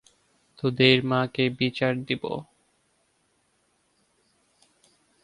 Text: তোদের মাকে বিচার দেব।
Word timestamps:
তোদের 0.59 0.97
মাকে 1.05 1.45
বিচার 1.59 1.93
দেব। 2.05 2.23